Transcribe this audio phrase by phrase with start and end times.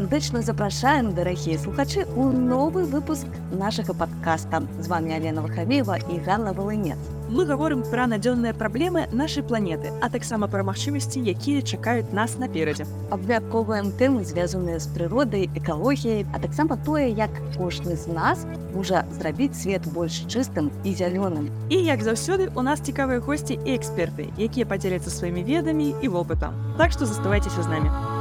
[0.00, 6.54] сардэчна запрашаем дарагія слухачы у новы выпуск нашага падкаста з вами Алена Вахавеева і Ганна
[6.56, 6.96] Валынец.
[7.28, 12.86] Мы гаворым пра надзённыя праблемы нашай планеты, а таксама пра магчымасці, якія чакаюць нас наперадзе.
[13.10, 17.28] Абвядковаем тэмы, звязаныя з прыродай, экалогіяй, а таксама тое, як
[17.58, 21.52] кожны з нас можа зрабіць свет больш чыстым і зялёным.
[21.68, 26.56] І як заўсёды у нас цікавыя госці і эксперты, якія падзеляцца сваімі ведамі і вопытам.
[26.80, 28.19] Так што заставайцеся з намі.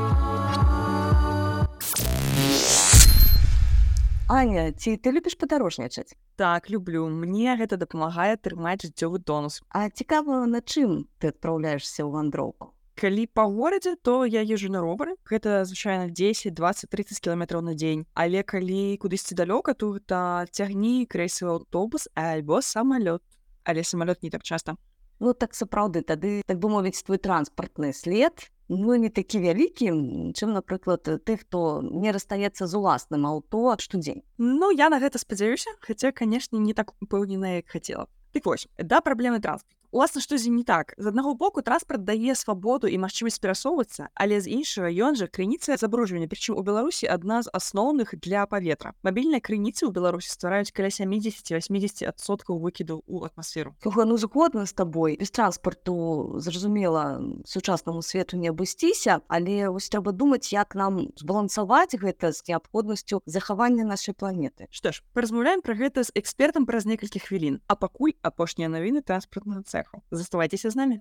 [4.29, 6.13] Аня, ці ты любіш падарожнічаць?
[6.37, 9.63] Так люблю, мне гэта дапамагае трымаць жыццёвы тонус.
[9.73, 12.69] А цікава, на чым ты адпраўляешся ў вандроўку?
[12.93, 15.17] Калі па горадзе, то я езжу на ровары.
[15.25, 18.05] Гэта звычайна 10, 20, 30 кіламетраў на дзень.
[18.13, 23.25] Але калі кудысьці далёка, то гэта цягні крэйсавы аўтобус альбо самалёт.
[23.65, 24.77] Але самалёт не так часта.
[25.17, 29.89] Ну так сапраўды, тады так бы мовіць твой транспартны след ну не такі вялікі
[30.37, 35.73] чым напрыклад ты хто не расстаецца з уласным аўто штодзень Ну я на гэта спадзяюся
[35.81, 40.53] хаця канешне не так упэўнена як хацела Дык вось да праблемы транспорт Уласна што з
[40.53, 40.93] не так?
[40.97, 45.77] З аднаго боку транспарт дае свабоду і магчымасць перасоўвацца але з іншага ён жа крыніца
[45.81, 50.93] забруджвання прычым у беларусі адна з асноўных для паветра мабільныя крыніцы ў беларусі ствараюць каля
[50.93, 57.17] 70-80 адсоткаў выкіду ў атмасферу ну згодна з табой без транспарту зразумела
[57.49, 63.89] сучаснаму свету не абысціся але вось трэба думаць як нам збалансаваць гэта з неабходнасцю захавання
[63.89, 64.69] нашай планеты.
[64.69, 69.65] Што ж паразмаўляем пра гэта з экспертам праз некалькі хвілін а пакуль апошнія навіны транспартнага
[69.65, 70.01] цэха цеху.
[70.11, 70.99] Заставайтеся з намі.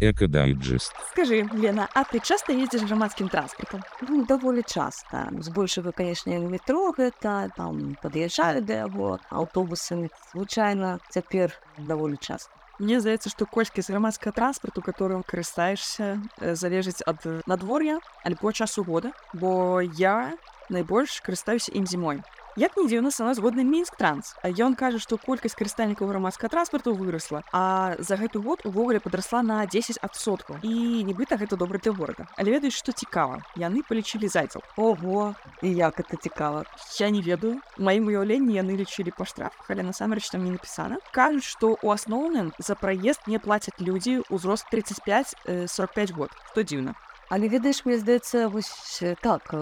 [0.00, 0.92] Экодайджест.
[1.12, 3.80] Скажы, Лена, а ты часта ездзіш грамадскім транспартам?
[4.02, 12.18] ну, даволі часта збольшага канешне метро гэта там пад'язджаю да яго аўтобусамі звычайна цяпер даволі
[12.20, 12.50] часта
[12.82, 19.12] Мне здаецца, што колькасць грамадскага транспарту, которым карыстаешся, э, залежыць ад надвор'я альбо часу года,
[19.32, 20.34] бо я
[20.68, 22.18] найбольш карыстаюся ім зімой.
[22.56, 24.36] Як не дзіўна сама згодны мінск транс.
[24.46, 29.66] Ён кажа што колькасць карыстальнікаў грамадскага транспарту вырасла а за гэты год увогуле падрасла на
[29.66, 32.30] 10соткаў і нібыта гэта добра для горада.
[32.38, 33.42] Але ведаюць што цікава?
[33.58, 34.62] Яны палічылі зайцаў.
[34.78, 35.34] Ого!
[35.66, 36.62] І як это цікава?
[37.00, 37.58] Я не ведаю.
[37.74, 41.02] Маім уяўленні яны лічылі па штрафах але насамрэч там не напісана.
[41.10, 46.30] Кажуць што у асноўным за праезд не плацяць людзі ўзрост 35 45 год.
[46.54, 46.94] Што дзіўна
[47.30, 49.60] Але ведаеш мне здаецца вось э, так э,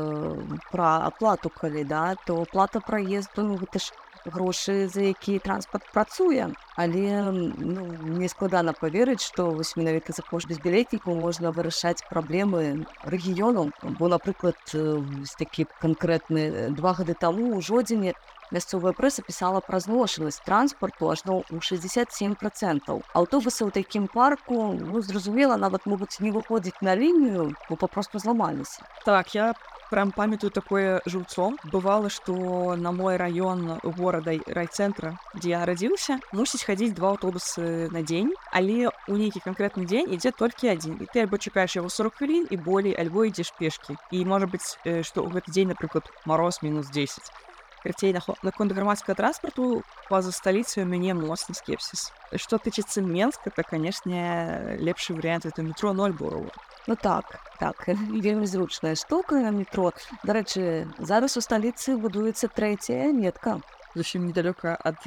[0.70, 3.92] пра аплату калі да то плата праезду ну, гэта ж
[4.24, 10.48] грошы за які транспарт працуе але ну, мне складана поверыць што вось менавіта за кошт
[10.48, 14.98] без білетнікаў можна вырашаць праблемы рэгіёну бо напрыклад э,
[15.38, 18.14] такі канкрэтны два гады таму у жодзіне
[18.52, 25.00] мясцовая прэса пісала пра зношанасць транспарту ажно ў 67 процентаў аўтобусы ў такім парку ну,
[25.00, 29.52] зразумела нават могуць не выходзіць на лінію бо папросту зламаліся так я
[29.92, 36.64] прям памятаю такое жыўцом бывала што на мой раён горада райцэнтра дзе я нарадзіўся мусіць
[36.64, 41.24] хадзіць два аўтобусы на дзень але у нейкі канкрэтны дзень ідзе толькі адзін і ты
[41.24, 45.28] альбо чакаеш яго 40 хвілін і болей альбо ідзеш пешкі і можа быць што ў
[45.36, 47.51] гэты дзень напрыклад мароз мінус 10
[47.82, 52.12] Карцей наконт грамадскага транспарту па-за сталіцай у мяне моцны скепсіс.
[52.38, 56.46] Што тычыцца Менска, то канешне лепшы варыянт это метро 0 бору.
[56.86, 57.88] Ну так так
[58.26, 59.92] вельмі зручная штука на метро.
[60.22, 63.60] Дарэчы зараз у сталіцы будуецца трэцяя метка.
[63.94, 65.04] Зусім недалёка ад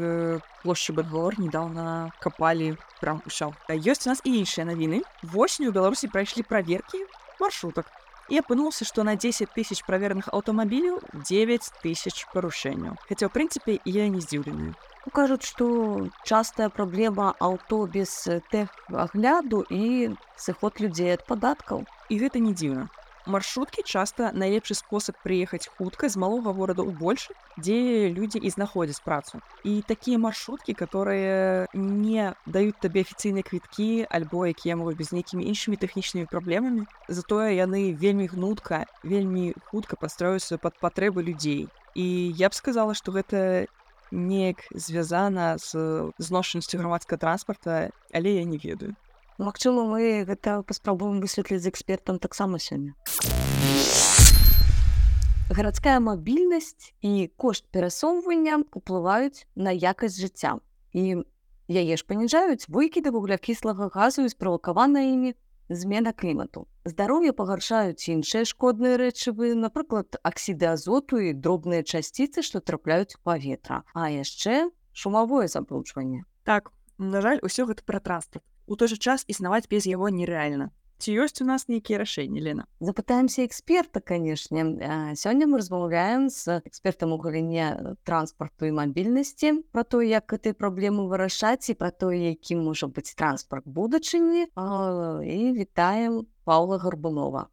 [0.62, 6.08] плошчы бадгор недавно капалі прям усё ёсць у нас і іншыя навіны восенню у беларусі
[6.08, 7.02] прайшлі праверкі
[7.40, 7.90] маршрутак
[8.30, 11.00] і апынулся што на 10 тысяч праверных аўтамабіляў
[11.30, 14.74] 9 тысяч парушэнняў хаця ў прынцыпе я не здзіўленую
[15.14, 15.66] кажуць што
[16.26, 18.12] частая праблема аўто без
[18.52, 20.14] тэхагляду і
[20.48, 22.90] сыход людзей ад падаткаў і гэта не дзіўна
[23.26, 29.02] маршруткі часта найлепшы спосаб прыехаць хутка з малога горада ў больш дзе людзі і знаходзяць
[29.06, 29.42] працу.
[29.64, 35.80] І такія маршруткі которые не даюць табе афіцыйныя квіткі альбо якія могуць без нейкімі іншымі
[35.80, 42.06] тэхнічнымі праблемамі затое яны вельмі гнутка вельмі хутка пастроюцца пад патрэбы людзей і
[42.36, 43.68] я б сказала што гэта
[44.12, 48.96] неяк звязана з зношанасцю грамадскага транспарта але я не ведаю
[49.38, 52.96] Магчыма, мы гэта паспрабуем высветліць з экспертам таксама сёння.
[55.52, 60.64] Гарадская мабільнасць і кошт перасоўвання уплываюць на якасць жыцця.
[60.96, 61.28] І
[61.68, 65.36] яе ж паніжаюць выкіды вуглякіслага газу і справакавана імі
[65.68, 66.72] змена клімату.
[66.88, 73.84] Здароўе пагаршаюць іншыя шкодныя рэчывы, напрыклад, аксіды азоту і дробныя часціцы, што трапляюць у паветра,
[73.92, 76.24] а яшчэ шумавое забруджванне.
[76.48, 80.72] Так, на жаль, усё гэта пра транспорт у той жа час існаваць без яго нерэальна
[80.98, 82.66] ці ёсць у нас нейкія рашэнні Лена.
[82.80, 84.64] Запытаемся эксперта канешне
[85.20, 91.08] сёння мы размаўляем з экспертам у галіне транспарту і мабільнасці про то як гэтай праблемы
[91.12, 97.50] вырашаць і про тое якім можа быць транспарт будучыні і вітаем Паўла гарбунова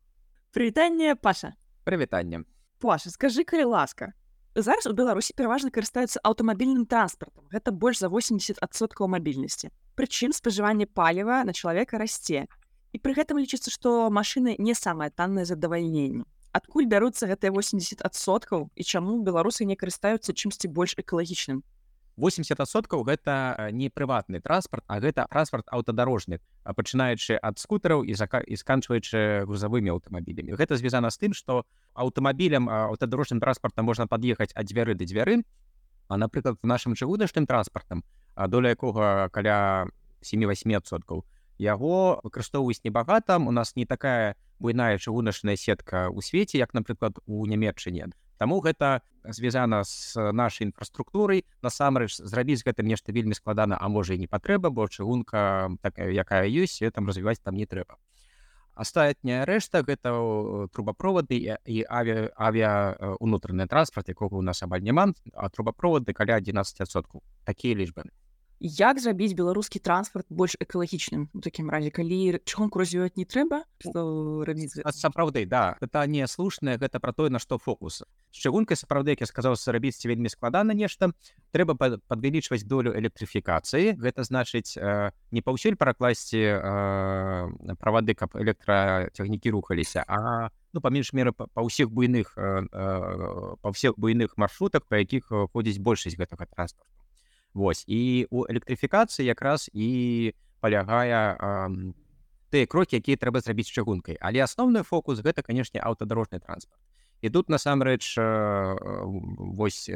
[0.53, 1.55] прывітанне Паша.
[1.85, 2.45] Прывітанне
[2.79, 4.13] Паша скажи калі ласка
[4.55, 11.41] зараз у беларусі пераважна карыстаюцца аўтамабільным транспартам гэта больш за 80соткаў мабільнасці прычым спажыванне паліва
[11.49, 12.45] на чалавека расце
[12.93, 18.83] і пры гэтым лічыцца што машыны не самае таннае задавальненне адкуль бяруцца гэтыя 80соткаў і
[18.85, 21.65] чаму беларусы не карыстаюцца чымсьці больш экалагічным
[22.17, 28.57] 80соткаў гэта не прыватны транспарт а гэта транспарт аўтадарожны пачынаючы ад скутараў і зака і
[28.57, 31.65] сканчваючы грузавымі аўтамабілямі гэта звязана з тым што
[31.95, 35.43] аўтамабілем аўтадарожным транспартам можна пад'ехаць ад дзвяры да дзвяры
[36.09, 38.05] а напрыклад в нашым чыгуначным транспартам
[38.37, 39.89] доля якога каля
[40.21, 41.25] 7-8соткаў
[41.59, 47.47] яго выкарыстоўваюць небагата у нас не такая буйная чыгуначная сетка ў свеце як напрыклад у
[47.47, 51.45] нямметчыне Таму гэта звязана з нашай інфраструктурай.
[51.63, 56.83] Насамрэч зрабіць гэтым нешта вельмі складана а можа і не патрэба бо чыгунка якая ёсць
[56.91, 58.03] там развіваць там не трэба.
[58.75, 60.11] Астатняя рэшта гэта
[60.75, 62.73] трубаправоды і авіа авіа
[63.23, 68.11] унутраны транспарт якога у нас амаль няма а трубаправоды каля 11соткаў такія лічбы
[68.63, 73.67] як зрабіць беларускі транспарт больш экалагічным у такім разе калі чыгунку развіваць не трэба
[74.95, 75.77] сапраўды да.
[75.83, 78.07] Это не слушнае гэта пра тое на што фокус.
[78.31, 81.11] З чыгункай сапраўды я сказаў рабіць вельмі складана нешта
[81.51, 86.41] трэба падвялічваць долю электрыфікацыі гэта значыць не паўсюль перакласці
[87.83, 94.39] правады каб электрацягнікі рухаліся а ну па менш меры па ўсіх буйных па ўсіх буйных
[94.39, 97.03] маршрутах па якіх ходзіць большасць гэтага транспарту
[97.55, 101.37] Вось і у электрыфікацыі якраз і палягае
[102.53, 106.81] тыя крокі якія трэба зрабіць чыгункай але асноўны фокус гэта канешне аўтадарожны транспарт
[107.25, 108.15] і тут насамрэч
[109.59, 109.91] вось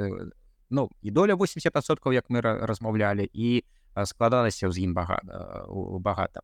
[0.70, 3.62] ну і доля 80соткаў як мы размаўлялі і
[4.04, 5.68] складалася з ім багата
[6.00, 6.40] багата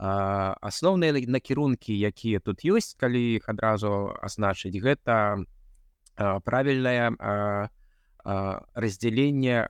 [0.00, 5.44] асноўныя накірункі якія тут ёсць калі іх адразу азначыць гэта
[6.16, 7.14] правільная
[8.24, 9.66] раздзяленне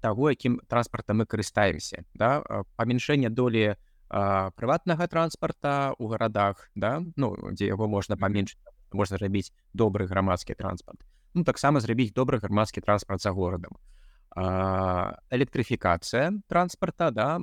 [0.00, 2.42] таго якім транспартам мы карыстаемся да.
[2.76, 3.76] Памяншэнне долі
[4.08, 8.56] прыватнага транспарта у гарадах да ну дзе яго можна паменш
[8.92, 11.00] можна зрабіць добры грамадскі транспарт
[11.34, 13.76] ну таксама зрабіць добры грамадскі транспарт за горадам
[15.30, 17.40] электрыфікацыя транспарта да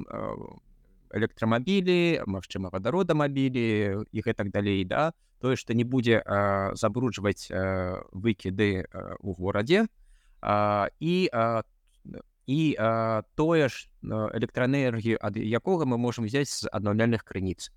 [1.14, 3.66] электрамабілі магчыма вадародамабілі
[4.10, 5.14] і гэтак далей да.
[5.44, 6.24] Тое што не будзе
[6.74, 7.52] забруджваць
[8.16, 8.88] выкіды
[9.20, 10.03] у горадзе то
[11.00, 11.30] і
[12.46, 12.76] і
[13.36, 17.72] тое ж электраэнергію ад якога мы можемм взять з аднаўляльных крыніц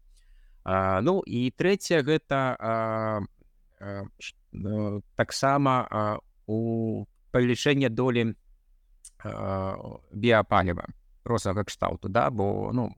[0.66, 2.58] ну і трэцяе гэта
[5.14, 6.58] таксама у
[7.30, 8.34] павелічэнне долі
[10.12, 10.84] біапаліва
[11.24, 12.90] розага кшталту да бо ну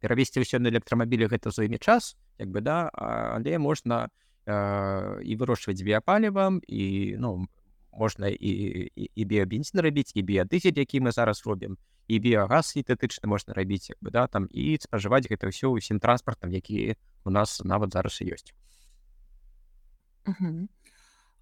[0.00, 4.12] перавесці ўсё на электрамабілі гэта зойме час як бы да але можна
[4.44, 7.48] і вырошчваць біапалівам і ну
[7.98, 8.52] можна і,
[8.94, 11.76] і, і біябензін рабіць і біядызель які мы зараз робім
[12.08, 16.54] і біягаз сінтэтычны можна рабіць як бы да там і спажываць гэта ўсё ўсім транспартам
[16.56, 18.50] які у нас нават зараз і ёсць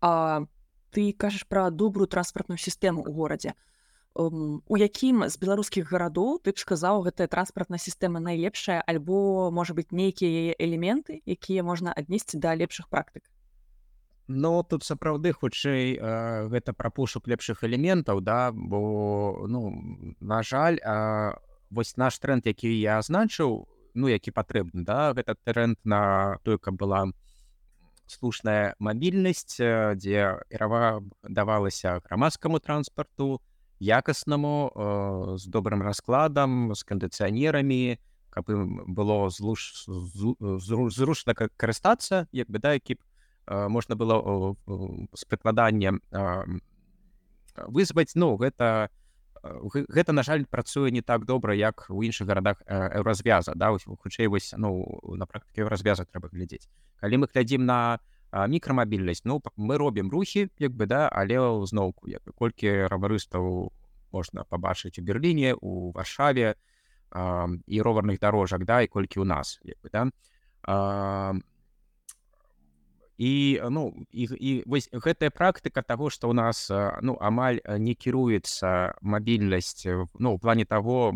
[0.01, 0.47] А
[0.91, 3.53] ты кажаш пра добрую транспартную сістэму ў горадзе
[4.17, 9.93] у якім з беларускіх гарадоў ты б сказаў гэтая транспартная сістэма найлепшая альбо можа быць
[9.93, 13.29] нейкія элементы якія можна аднесці да лепшых практык
[14.29, 19.71] Ну тут сапраўды хутчэй э, гэта пра пошук лепшых элементаў да бо ну
[20.19, 21.39] на жаль э,
[21.71, 26.75] вось наш тренд які я азначыў ну які патрэбны да гэта тренд на той каб
[26.75, 27.07] была
[28.07, 29.63] слушная мабільнасць
[29.95, 33.41] дзе перава давалася грамадскаму транспарту
[33.79, 38.03] якаснаму э, з добрым раскладам з кандыцыянерамі
[38.35, 38.51] каб
[38.91, 42.99] было злуш зручна карыстацца як бы да б
[43.47, 44.57] можна было
[45.15, 46.01] з прыкладаннем
[47.69, 48.91] вызваць ну гэта
[49.43, 54.55] гэта на жаль працуе не так добра як у іншых гарадах развяза да хутчэй вось
[54.57, 56.69] ну на практыке развяза трэба глядзець
[57.01, 57.99] калі мы глядзім на
[58.33, 63.71] мікрамабільнасць ну мы робім рухі як бы да але зноўку як колькі раварыстаў
[64.13, 66.57] можна пабачыць у берерліне у варшаве
[67.15, 70.11] і роварных дарожак да і колькі ў нас як бы да.
[70.67, 71.35] А,
[73.17, 76.69] і ну і, і вось гэтая практыка того что у нас
[77.01, 79.87] ну амаль не кіруецца мабільнасць
[80.19, 81.15] ну у плане того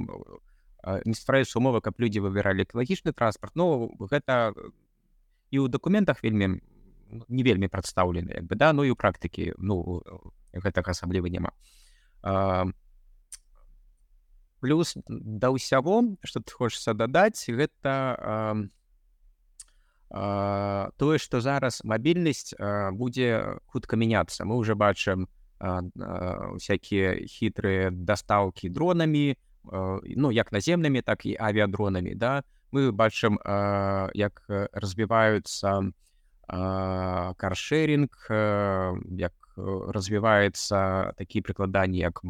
[0.83, 4.55] а, не ствараюцца умовы каб людзі выбіралі экалагічны транспарт Ну гэта
[5.51, 6.65] і ў дакументах вельмі
[7.11, 10.01] ну, не вельмі прадстаўлены як бы да ну і ў практыкі ну
[10.57, 11.53] гэтага асабліва няма
[12.25, 12.65] а,
[14.65, 18.57] плюс да ўсяго что ты хочешься дадаць гэта а,
[20.11, 25.29] тое что зараз мабільнасць а, будзе хутка мяняцца мы уже бачым
[25.61, 29.37] всякие хітрыя дастаўкі дронамі
[30.17, 32.43] ну як наземнымі так і авіадронамі да.
[32.73, 33.37] Мы бачым
[34.15, 35.93] як развіваюцца
[37.37, 38.27] каршеринг
[39.11, 39.35] як
[39.95, 42.23] развіваецца такі прыкладанні як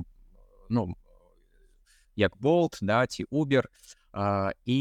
[0.69, 0.97] ну
[2.17, 3.69] як болт да ці убер
[4.15, 4.81] і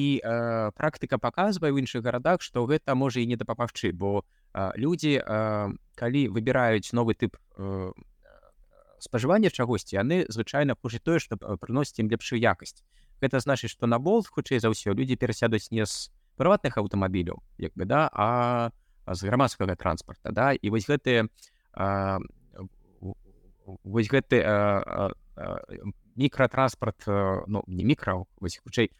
[0.75, 4.25] практыка паказвае ў іншых гарадах што гэта можа і не дапамагчы бо
[4.75, 5.21] людзі
[5.95, 7.37] калі выбіраюць новы тып
[8.99, 12.81] спажывання чагосьці яны звычайна хочуць тое што прыносіць ім лепшую якасць
[13.21, 16.09] гэта значыць што на болт хутчэй за ўсё людзі перасядуць не з
[16.39, 18.73] прыватных аўтамабіляў як бы да а
[19.13, 20.53] з грамадскага транспарта да.
[20.53, 21.29] І вось гэтыя
[23.83, 24.41] вось гэты
[26.19, 27.07] мікратранспарт
[27.47, 28.91] ну не мікра вось хутчэй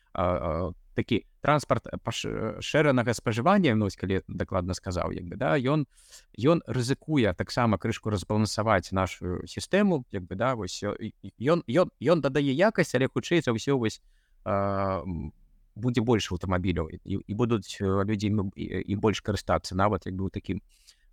[0.95, 5.85] такі транспарт пашыранага спажывання нось калі дакладна сказаў як бы да ён
[6.35, 12.55] ён рызыкуе таксама крышку разбалансаваць нашу сістэму як бы да вось ён ён ён дадае
[12.55, 13.99] якасць але хутчэй за ўсё вось
[15.75, 20.63] будзе больш аўтамабіляў і, і будуць людзі і больш карыстацца нават як быў такім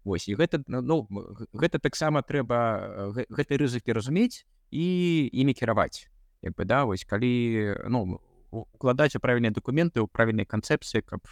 [0.07, 1.03] Вось і гэта ну
[1.51, 4.87] гэта таксама трэба гэтай рызыкі разумець і
[5.33, 6.09] імі кіраваць
[6.43, 8.21] як бы да вось калі ну
[8.51, 11.23] укладаць у правільныя дакументы ў правільнай канцэпцыі каб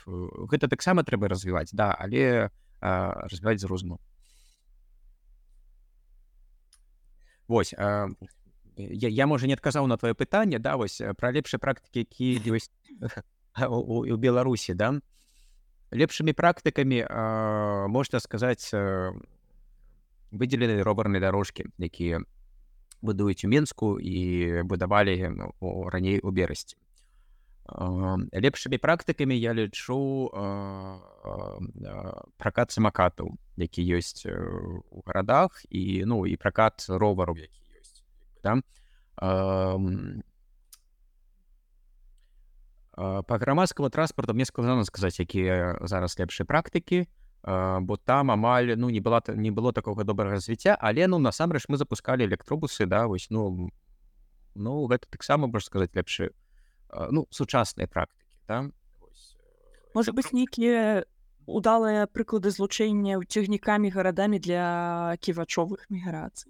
[0.50, 2.50] гэта таксама трэба развіваць да але
[2.80, 4.00] развіваць з розуму
[7.46, 8.08] Вось а,
[8.76, 12.72] я, я можа не адказаў на твоё пытанне да вось пра лепшыя практыкі які ёсць
[13.68, 15.00] у, у беларусі да.
[15.92, 17.04] Лепшымі практыкамі
[17.92, 18.72] можна сказаць
[20.34, 22.24] выдзелены робарнай дорожкі якія
[23.04, 25.14] будуюць у менску і будавалі
[25.92, 26.80] раней у берасці
[27.64, 30.28] лепшымі практыкамі я лічу
[32.36, 38.04] пракат самакатаў які ёсць у гарадах і ну і пракат ровару які ёсць
[38.44, 38.60] да?
[42.96, 47.08] по грамадскаму транспарту мне складана сказаць якія зараз лепшыя практыкі
[47.44, 51.76] бо там амаль ну не была не было такога добрага развіцця але ну насамрэч мы
[51.76, 53.68] запускалі электробусы да вось ну
[54.54, 56.30] ну гэта таксама можна сказаць лепшыя
[57.10, 58.70] ну сучасныя практыкі да?
[59.94, 61.04] можа быць нейкія
[61.44, 66.48] удалыя прыклады злучэння цягнікамі гарадамі для ківачовых міграцый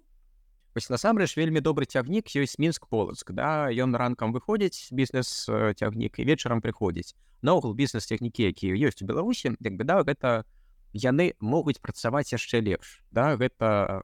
[0.79, 6.25] вось насамрэч вельмі добры цягнік ёсць мінск полацк да ён ранкам выходзіць бізнес цягнік і
[6.25, 10.47] вечарам прыходзіць наогул бізнес цягнікі якія ёсць у беларусі як бы да гэта
[10.95, 13.37] яны могуць працаваць яшчэ лепш да?
[13.37, 14.03] Гэта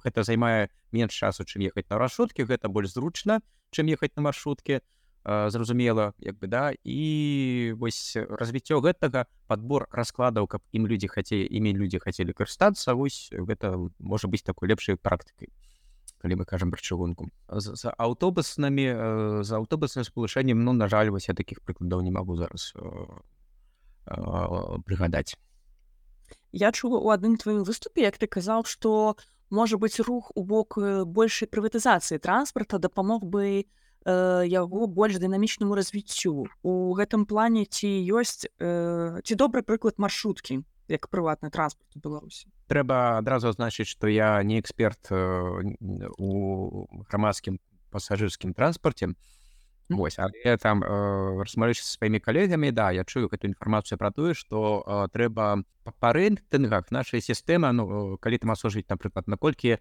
[0.00, 3.40] гэта займае менш часу чым ехаць на маршруткі гэта больш зручна
[3.70, 4.80] чым ехаць на маршрутке
[5.24, 6.72] зразумела як бы да?
[6.84, 13.28] І вось развіццё гэтага подбор раскладаў каб ім людзі хацелі імі людзі хацелі карыстацца вось
[13.30, 15.52] гэта можа быць такой лепшай практыкай
[16.20, 17.28] калі мы кажам пра чыгунку.
[17.48, 18.86] З, аўтобуснымі
[19.44, 22.72] з аўтобусным спалучэннем ну на жаль вось я такіх прыкладаў не магу зараз
[24.84, 25.36] прыгадаць
[26.52, 29.16] я чула у адным тваім выступе як ты казаў што
[29.50, 33.66] можа быць рух у бок большай прыватызацыі транспарта дапамог бы
[34.04, 40.62] э, яго больш дынамічнаму развіццю у гэтым плане ці ёсць э, ці добры прыклад маршруткі
[40.88, 45.18] як прыватны транспорт беларусі трэба адразу значыць што я не эксперт э,
[46.18, 47.58] у грамадскім
[47.90, 49.14] пасажырскім транспарце
[49.90, 54.86] Вось, але там э, расмалюся сваімі калегамі да я чую гэту інфармацыю пра тое што
[54.86, 55.66] э, трэба
[55.98, 59.78] па рэйтынгах нашай сістэмы ну калі там асужыць напрыклад наколькі э,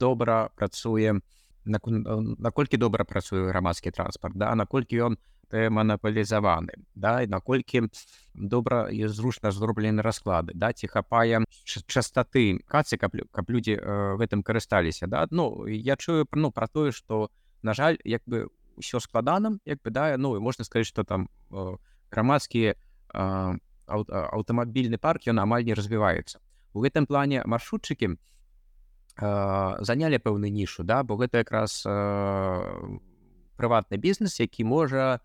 [0.00, 1.20] добра працуе
[1.66, 5.20] наколькі добра працуе грамадскі транспарт да наколькі ён
[5.52, 7.92] манапалізаваны да і наколькі
[8.34, 14.42] добра і зручна зроблены расклады да ці хапае частоты кацы каб, каб людзі э, гэтым
[14.42, 15.26] карысталіся да.
[15.30, 17.30] Ну я чую ну пра тое што
[17.62, 21.76] на жаль як бы ўсё складаным як бы да ну можна сказаць што там э,
[22.10, 22.76] грамадскі э,
[23.86, 26.40] аўтамабільны парк ён амаль не развіваецца
[26.74, 28.18] у гэтым плане маршрутчыкі
[29.16, 31.80] занялі пэўны нішу да бо гэта якраз
[33.56, 35.20] прыватны бізнес які можа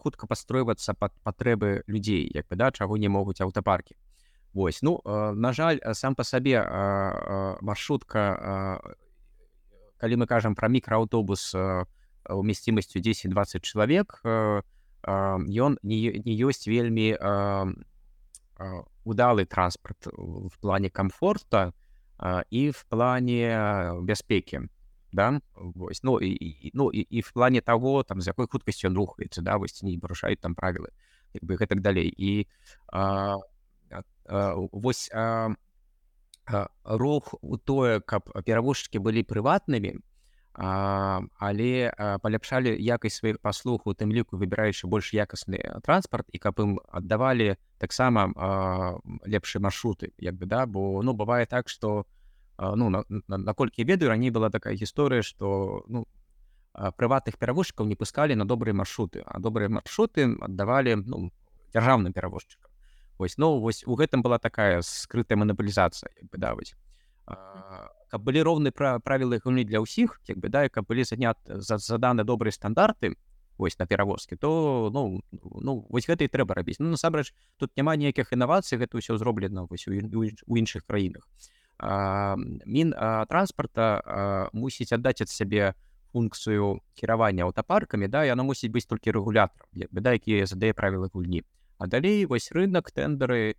[0.00, 3.96] хутка пастройвацца пад патрэбы людзей як бы да чаго не могуць аўтапаркі
[4.54, 6.62] Вось ну на жаль сам па сабе
[7.60, 8.80] маршрутка
[9.98, 11.54] калі мы кажам пра мікрааўтобус
[12.28, 14.62] уместимасцю 10-20 чалавек э,
[15.02, 16.10] э, ён не,
[16.40, 17.74] ёсць вельмі э,
[18.58, 21.72] э, удалы транспорт в плане комфорта
[22.18, 24.68] э, і в плане бяспекі
[25.12, 28.88] да вось ну і, і ну і, і в плане того там з якой хуткасцю
[28.88, 30.90] ён рухаецца да вось не парушаюць там правілы
[31.34, 32.48] як бы гэтак далей і
[32.88, 33.38] а,
[34.26, 35.54] а, вось а,
[36.84, 40.00] рух у тое каб перавозчыкі былі прыватнымі
[40.54, 46.38] а, але а, паляпшалі якасць сваіх паслуг у тым ліку выбіраючы больш якасны транспарт і
[46.38, 48.28] каб ім аддавалі таксама
[49.26, 50.66] лепшыя маршруты як бы да.
[50.66, 52.06] Бо ну бывае так что
[52.58, 56.06] ну на- на- наколькі я ведаю раней была такая гісторыя что ну
[56.72, 61.32] а, прыватных перавозчыкаў не пускалі на добрыя маршруты а добрыя маршруты аддавалі ну
[61.72, 62.70] дзяржаўным перавозчыкам
[63.18, 66.74] вось ну вось у гэтым была такая скрытая манапалізацыя як бы да вось
[67.26, 71.40] А, каб былі роўныя пра правілы гульні для ўсіх як бы да каб былі занят
[71.48, 73.16] за заданы добрыя стандарты
[73.56, 77.96] вось на перавозкі то ну ну вось гэта і трэба рабіць ну насамрэч тут няма
[77.96, 81.24] ніякіх інавацый гэта ўсё зроблена вось у, у, у іншых краінах
[81.78, 82.36] а,
[82.68, 85.72] мін а, транспарта а, мусіць аддаць ад сябе
[86.12, 91.08] функцыю кіравання аўтапаркамі да яно мусіць быць толькі рэгулятарам як бы да які задае правілы
[91.08, 93.56] гульні а далей вось рынок тэндары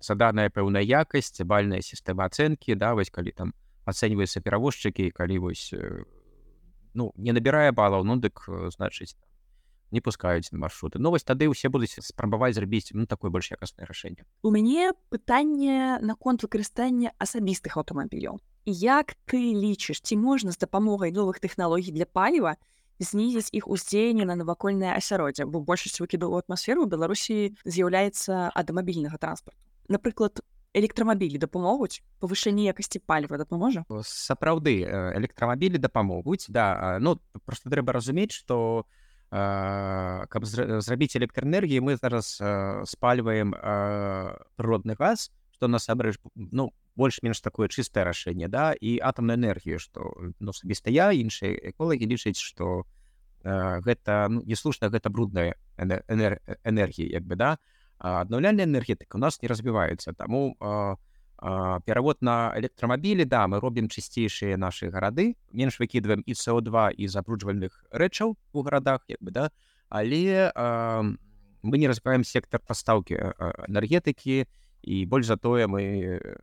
[0.00, 3.54] заданая пэўная якасць бальная сістэма ацэнкі да вось калі там
[3.88, 6.04] ацэньваюцца перавозчыкі калі вось э,
[6.94, 9.16] ну не набірае балаў ну дык э, значыць
[9.90, 10.98] не пускаюць на маршруты.
[10.98, 15.98] Ну вось тады ўсе будуць спрабаваць зрабіць ну такое больш якаснае рашэнне У мяне пытанне
[16.04, 18.36] наконт выкарыстання асабістых аўтамабіляў.
[18.68, 22.56] Як ты лічыш, ці можна з дапамогай новых тэхналогій для паліва
[22.98, 29.18] знізіць іх уздзеянне на навакольнае асяроддзе, бо большасць выкіду ў атмасферу Беларусі з'яўляецца ад мабільнага
[29.18, 29.58] транспарту.
[29.88, 30.42] Напрыклад,
[30.76, 33.84] электрамабілі дапамогуць павышэнне якасці паліва дапаможа.
[34.04, 38.84] сапраўды э, электрамабілі дапамогуць да а, ну просто трэба разумець что
[39.30, 47.42] каб зра- зрабіць электраэнергіі мы зараз э, спальваем э, прыродны газ што насамрэч ну больш-менш
[47.42, 52.86] такое чыстае рашэнне да і атамную энергію што ну асабіста я іншыя эколагі лічаць што
[53.42, 57.58] э, гэта ну, неслушна гэта брудная эне- энер- энергія як бы да.
[57.98, 60.94] Аднаўляльная энергетыка у нас не развіваецца таму э,
[61.38, 67.10] а, перавод на электрамабілі да мы робім чысцейшыя нашы гарады менш выкідваем і СО2 і
[67.10, 69.50] забруджвальных рэчаў у гарадах як бы да.
[69.90, 71.02] Але а,
[71.62, 74.46] мы не развіваем сектор пастаўкі а, энергетыкі і
[75.06, 76.36] больш затое мы э,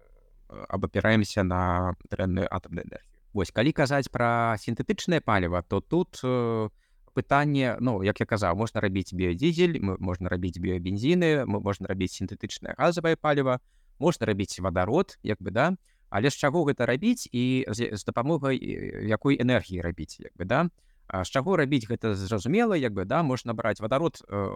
[0.69, 6.69] абапіраемся на дрэнную атомную энергію Вось калі казаць пра сінтэтычнае паліва то тут э,
[7.13, 12.75] пытанне ну як я казаў можна рабіць біядзізель можна рабіць біябензіны мы- можна рабіць сінтэтычнае
[12.77, 13.59] газавае паліва
[13.99, 15.75] можна рабіць вадарод як бы да.
[16.09, 20.45] Але з чаго гэта рабіць і з, з дапамогай э, якой энергіі рабіць як бы
[20.45, 20.69] да.
[20.71, 24.49] А з чаго рабіць гэта зразумела як бы да можна браць вадарод э,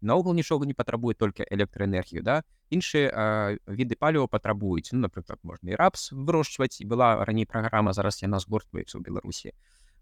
[0.00, 2.42] наогул нічога не патрабуе толькі электраэнергію да.
[2.70, 7.92] Іншыя э, віды паліва патрабуюць ну напрыклад можна і рапс вырошчваць і была раней праграма
[7.92, 9.52] зараз яна згортваецца ў беларусі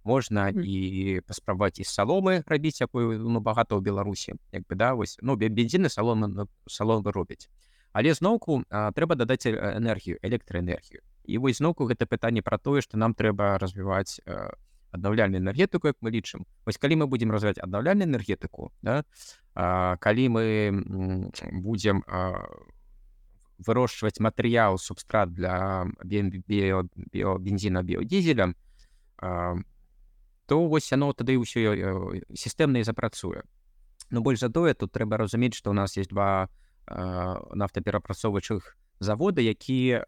[0.05, 0.63] можна Мгм.
[0.65, 5.37] і паспрабаваць і саломы рабіць якую ну багата ў беларусі як бы да вось ну
[5.37, 7.49] бе- бензіны салоны саломы робяць
[7.93, 12.97] але зноўку трэба дадаць э, энергію электраэнергію і вось зноўку гэта пытанне пра тое што
[12.97, 14.53] нам трэба развіваць э,
[14.93, 19.05] аднаўляльную энергетыку як мы лічым вось калі мы будзем развіваць аднаўляльную энергетыку да,
[19.55, 20.45] а, калі мы
[21.63, 22.05] будзем
[23.59, 28.55] вырошчваць матэрыял субстрат для бе- біо біобензіна біодзізеля
[29.19, 29.57] а,
[30.47, 33.43] то вось яно тады ўсё э, сістэмна і запрацуе
[34.11, 36.49] Ну больш за тое тут трэба разумець што ў нас есть два
[36.89, 40.03] нафтаперапрацоўвачых заводы якія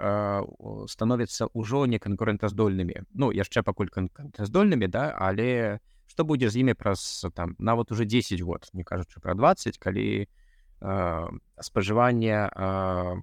[0.87, 5.79] становяцца ўжо не канкурэнтаздольнымі Ну яшчэ пакуль канкурэнтаздольнымі да але
[6.11, 10.27] што будзе з імі праз там нават уже 10 год не кажучы пра 20 калі
[10.81, 13.21] а, спажыванне а,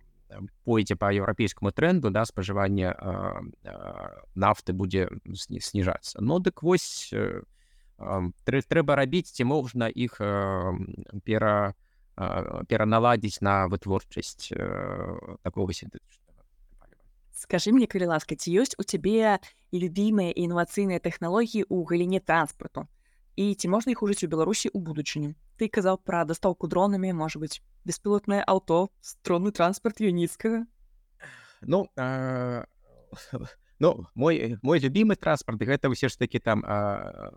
[0.63, 7.11] пойдзе па еўрапейскаму тренду да спажыванне а, а, нафты будзе сні- сніжацца Ну дык вось
[7.11, 7.43] э,
[8.45, 10.87] трэ- трэба рабіць ці можна іх ам,
[11.23, 11.75] пера
[12.17, 16.41] пераналадзіць на вытворчасць э, такого сінтэтычнага.
[17.37, 19.37] Скажы мне, калі ласка, ці ёсць у цябе
[19.69, 22.89] любімыя інавацыйныя тэхналогіі ў галіне транспарту?
[23.37, 25.37] І ці можна іх ужыць у Беларусі ў будучыню?
[25.61, 30.65] Ты казаў пра дастаўку дронамі, можа быць, беспілотнае аўто, стронны транспарт юніцкага.
[31.61, 32.65] Ну а,
[33.79, 37.29] ну мой мой любімы транспарт гэта ўсе ж такі там а,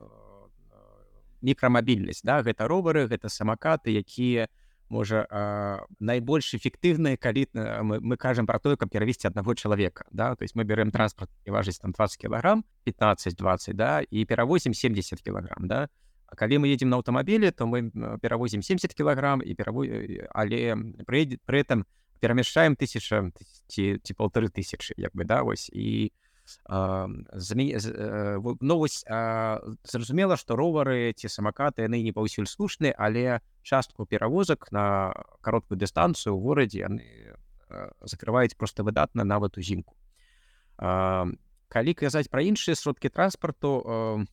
[1.45, 4.49] мікрамабільнасць да гэта ровары гэта самакаты якія
[4.90, 10.06] можа а, найбольш эфектыўныя калі а, мы, мы кажам про тое каб перавесці аднаго чалавека
[10.12, 14.74] да то есть мы берем транспорт і важыць там 20 кілаграм 15-20 да і перавозім
[14.74, 15.90] 70 кілаграм да
[16.28, 19.86] А калі мы едем на аўтамабілі то мы м, перавозім 70 кілаграм і пераво...
[20.34, 20.76] але
[21.06, 21.86] пры, пры этом
[22.20, 23.32] перамяшчаем тысяча
[23.68, 26.26] ці, ці полторы тысячи як бы да вось і а,
[26.67, 27.67] зме...
[27.75, 28.41] э,
[29.09, 35.79] а, зразумела што ровары ці самакаты яны не паўсюль слушны але частку перавозак на кароткую
[35.79, 39.95] дыстанцыю ў горадзе яны э, закрываюць просто выдатна нават узімку
[40.81, 41.29] А,
[41.69, 44.25] калі казаць пра іншыя сродкі транспарту у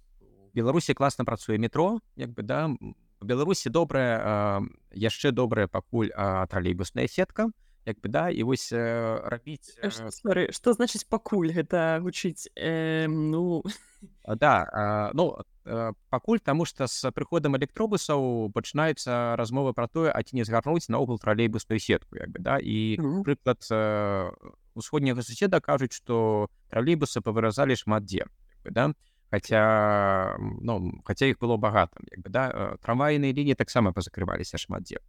[0.56, 4.62] беларусі класна працуе метро як бы да у беларусі добрая а,
[4.96, 7.52] яшчэ добрая пакуль а, тралейбусная сетка
[7.88, 8.84] як бы да і вось э,
[9.24, 13.64] рабіць э, Сорі, што значыць пакуль гэта гучыць э, ну
[14.28, 20.20] Да, а, ну э, пакуль таму што з прыходам электробусаў пачынаецца размова пра тое, а
[20.22, 22.60] ці не згарнуць наогул тралейбусную сетку як бы да.
[22.60, 24.32] І прыклад э,
[24.76, 28.92] усходняга суседа кажуць, што тралейбусы павыразалі шмат дзе як бы, да.
[29.32, 32.52] Хаця ну хаця іх было багата як бы да.
[32.52, 35.00] Э, трамвайныя лініі таксама пазакрываліся шмат дзе.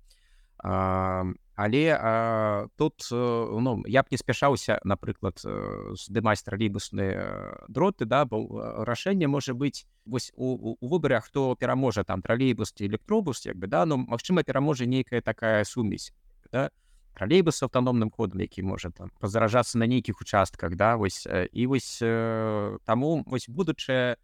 [0.62, 1.26] А,
[1.58, 8.24] але а, тут э, ну, я б не спяшаўся напрыклад э, здымаць тралейбусныя дроты да
[8.24, 12.86] бо э, рашэнне можа быць вось у, у, у выбары хто пераможа там тралейбус ці
[12.86, 16.14] электробус як бы да ну магчыма пераможа нейкая такая сумесь
[16.52, 16.70] да?
[17.18, 21.66] тралейбус з аўтаномным ходам які можа там пазаражацца на нейкіх участках да вось э, і
[21.66, 24.14] вось э, таму вось будучае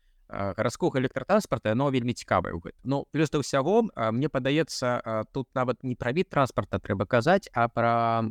[0.56, 5.82] гарадскога электратранспарта яно вельмі цікавае ў гэта Ну плюс да ўсяго мне падаецца тут нават
[5.82, 8.24] не пра від транспарта трэба казаць а пра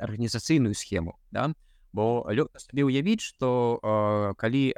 [0.00, 1.52] арганізацыйную схему да.
[1.92, 4.76] Бо лёгка сабе ўявіць што а, калі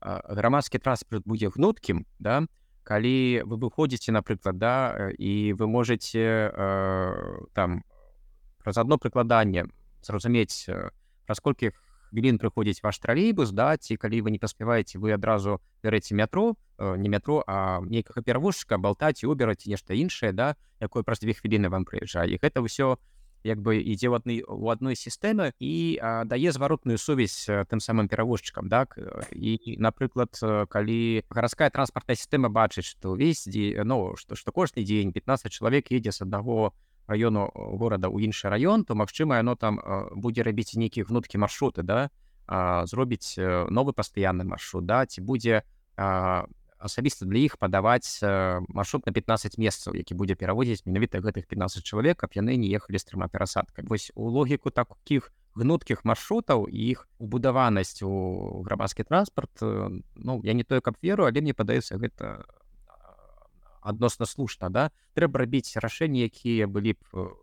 [0.00, 2.46] грамадскі транспарт будзе гнуткім да
[2.84, 7.84] калі вы выходзіце напрыклад да і вы можете э, там
[8.64, 9.68] праз адно прыкладанне
[10.02, 10.66] зразумець
[11.26, 11.70] праз колькі
[12.10, 16.96] хвілін прыходзіць ваш тралейбус да ці калі вы не паспяваеце вы адразу бярэце метро э,
[16.98, 21.70] не метро а нейкага перавозчыка балтаць і убераць нешта іншае да якое праз две хвіліны
[21.70, 22.98] вам прыязджае гэта ўсё
[23.44, 27.80] як бы ідзе ў адны у адной сістэме і а, дае зваротную сувязь э, тым
[27.80, 28.98] самым перавозчыкам так
[29.32, 34.84] і напрыклад э, калі гарадская транспартная сістэма бачыць што ўвесь дзе ну што што кожны
[34.84, 36.76] дзень 15 чалавек едзе з аднаго
[37.10, 41.42] раёну э, горада ў іншы раён то магчыма яно там э, будзе рабіць нейкі гнуткі
[41.42, 42.10] маршруты да
[42.86, 45.62] зробіць э, новы пастаянны маршрут да ці будзе
[46.80, 48.22] асабіста для іх падаваць
[48.72, 52.98] маршрут на 15 месцаў які будзе пераводзіць менавіта гэтых 15 чалавек каб яны не ехалі
[52.98, 53.86] з трыма перасадкамі.
[53.90, 60.64] Вось у логіку такіх гнуткіх маршрутаў і іх убудаванасць у грамадскі транспарт ну я не
[60.64, 62.46] тое каб веру але мне падаецца гэта
[63.80, 64.90] адносна слушна да.
[65.14, 67.34] Трэба рабіць рашэнні якія былі б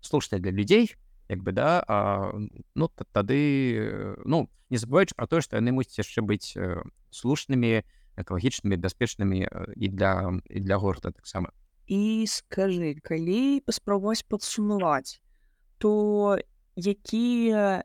[0.00, 0.96] слушныя для людзей
[1.28, 2.32] як бы да а,
[2.74, 6.56] ну та- тады ну не забываючы про тое што яны мусяць яшчэ быць
[7.10, 7.84] слушнымі
[8.16, 9.46] экалагічнымі бяспечнымі
[9.76, 11.52] і для і для горада таксама
[11.86, 15.20] і скажы калі паспрабаваць падсумаваць
[15.78, 16.38] то
[16.76, 17.84] якія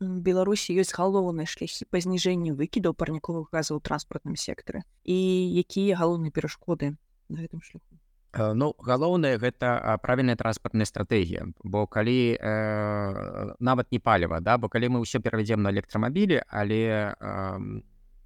[0.00, 5.16] беларусі ёсць галоўныя шляхі па зніжэнню выкідаў парніковых газаў у транспартным сектары і
[5.60, 6.96] якія галоўныя перашкоды
[7.28, 8.00] на гэтым шляху?
[8.32, 14.68] Э, Ну галоўнае гэта правільная транспартная стратэгія бо калі э, нават не паліва да бо
[14.68, 17.82] калі мы ўсё перавядзем на электрамабілі але э,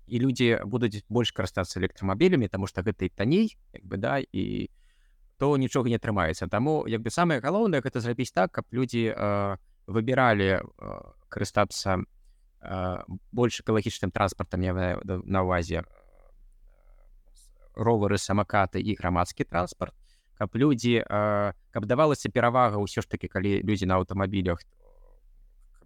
[0.07, 4.71] і людзі будуць больш карыстацца электрамабілямі таму што гэта і танней як бы да і
[5.39, 9.57] то нічога не атрымаецца таму як бы самае галоўнае гэта зрабіць так каб людзі э,
[9.87, 10.61] выбіралі э,
[11.29, 15.85] карыстацца э, больш экалагічным транспартам я на ўвазе
[17.75, 19.95] ровары самакаты і грамадскі транспарт
[20.39, 24.63] каб людзі э, каб давалася перавага ўсё ж таки калі людзі на аўтамабілях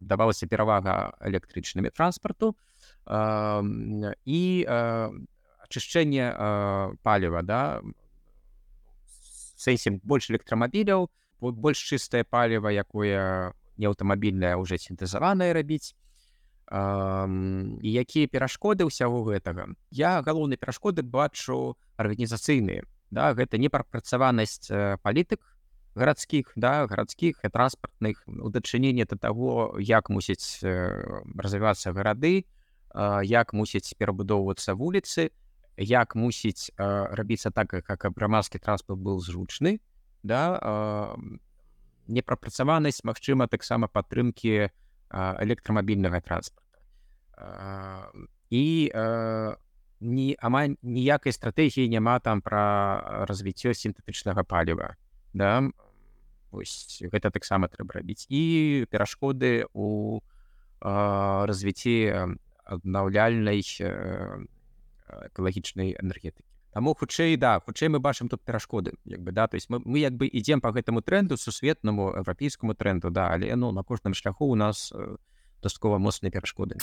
[0.01, 2.57] давалася перавага электрычнымі транспарту
[3.07, 5.11] э, і э,
[5.69, 7.83] ачышчэнне э, паліва да.
[9.59, 15.95] Сэнсе больш электрамабіляў бо- больш чыстае паліва якое не аўтамабільнае уже сінтэзаванае рабіць
[16.69, 25.41] і якія перашкоды ўсяго гэтага я галоўнай перашкоды бачу арганізацыйныя да гэта непрапрацаванасць э, палітык
[25.97, 33.25] гарадскіх да гарадскіх і транспартных у дачыненні да таго як мусіць э, развівацца гарады э,
[33.25, 35.33] як мусіць перабудоўвацца вуліцы
[35.79, 39.81] як мусіць рабіцца так как грамадскі транспорт быў зручны
[40.23, 40.61] да
[42.09, 44.71] непрапрацаванасць магчыма таксама падтрымкі а,
[45.45, 46.69] электрамабільнага транспарта
[47.39, 48.11] А,
[48.51, 48.91] і
[50.01, 54.97] ні амаль ніякай стратэгіі няма там пра развіццё сінтэтычнага паліва
[55.35, 55.71] да.
[56.51, 60.21] Вось гэта таксама трэба рабіць і перашкоды у
[60.81, 61.95] развіцці
[62.65, 63.63] аднаўляльнай
[65.31, 69.47] экалагічнай энергетыкі Таму хутчэй да хутчэй мы бачым тут перашкоды як бы да.
[69.49, 73.55] То есть мы, мы як бы ідзем по гэтаму тренду сусветнаму еўрапейскаму тренду да але
[73.57, 75.17] ну на кожным шляху у нас э,
[75.63, 76.77] дастаткова моцныя перашкоды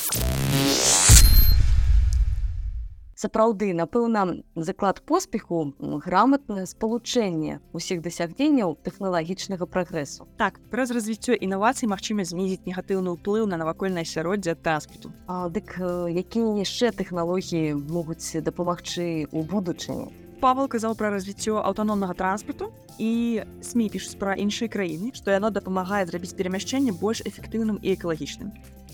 [3.15, 10.27] Сапраўды, напэўна, заклад поспеху граматнае спалучэнне ўсіх дасягненняў тэхналагічнага прагрэсу.
[10.35, 15.15] Так, праз развіццё інавацый магчыма знізіць негатыўны ўплыў на навакольнае асяроддзе транспарту.
[15.31, 15.79] А, дык
[16.11, 20.11] якія яшчэ тэхналогіі могуць дапамагчы ў будучыні?
[20.43, 22.67] Павел казаў пра развіццё аўтаномнага транспарту
[22.99, 28.51] і СМі пішуць пра іншыя краіны, што яно дапамагае зрабіць перамяшчэнне больш эфектыўным і экалагічным.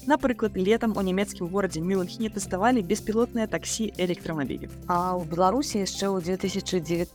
[0.07, 4.65] Напрыклад, летам у нямецкім горадзе Мюнхене тэставалі беспілотныя таксі электрамабілі.
[4.89, 7.13] А ў Беларусі яшчэ ў 2019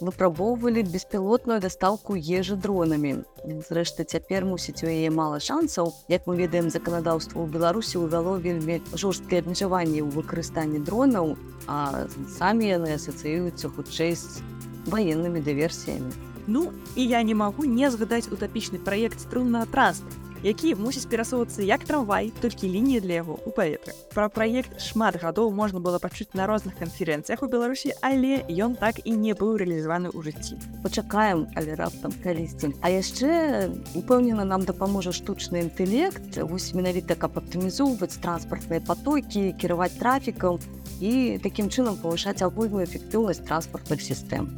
[0.00, 3.28] выпрабоўвалі беспілотную дастаўку ежы дронамі.
[3.44, 5.92] Зрэшты, цяпер мусіць у яе мала шансаў.
[6.08, 11.36] Як мы ведаем, заканадаўства ў Беларусі ўвяло вельмі жорсткія абмежаванні ў выкарыстанні дронаў,
[11.68, 12.08] а
[12.40, 14.40] самі яны асацыююцца хутчэй з
[14.88, 16.08] ваеннымі дыверсіямі.
[16.48, 21.84] Ну і я не магу не згадаць утапічны праект струннага транспарта, які мусіць перасоўвацца як
[21.86, 23.94] трамвай, толькі лініі для яго ў паветры.
[24.10, 28.98] Пра праект шмат гадоў можна было пачуць на розных канферэнцыях у Беларусі, але ён так
[29.06, 30.58] і не быў рэалізаваны ў жыцці.
[30.82, 32.74] Пачакаем, але раптам калісьці.
[32.82, 40.58] А яшчэ упэўнена нам дапаможа штучны інтэлект, вось менавіта каб аптымізоўваць транспартныя патокі, кіраваць трафікам
[40.98, 44.50] і такім чынам павышаць агульную эфектыўнасць транспартных сістэм.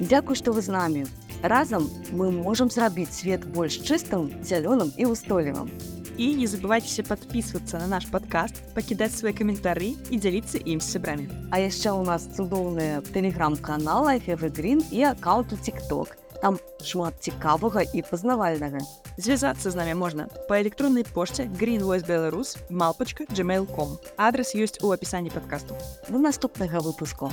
[0.00, 1.06] Дзякуй, што вы з намі.
[1.42, 5.70] Разам мы можам зрабіць свет больш чыстым, зялёным і ўстойлівым.
[6.16, 11.28] І не забывайцеся падпісвацца на наш падкаст, пакідаць свае каментары і дзяліцца ім з сябрамі.
[11.52, 16.16] А яшчэ ў нас цудоўны тэлеграм-канал Эфевегрин і аккаунт у TikTok.
[16.40, 18.80] Там шмат цікавага і пазнавальнага.
[19.16, 24.00] Звязацца з намі можна па электроннай пошце greenvoicebelarus малпачка gmail.com.
[24.16, 25.76] Адрас ёсць у апісанні падкасту.
[26.08, 27.32] До наступнага выпуску.